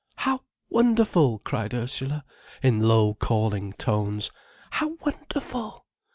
[0.15, 2.23] "How wonderful!" cried Ursula,
[2.63, 4.31] in low, calling tones.
[4.71, 5.85] "How wonderful!"